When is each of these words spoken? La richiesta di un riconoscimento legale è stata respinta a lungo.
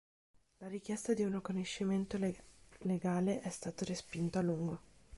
La 0.57 0.67
richiesta 0.67 1.13
di 1.13 1.21
un 1.21 1.31
riconoscimento 1.33 2.17
legale 2.79 3.39
è 3.41 3.49
stata 3.51 3.85
respinta 3.85 4.39
a 4.39 4.41
lungo. 4.41 4.81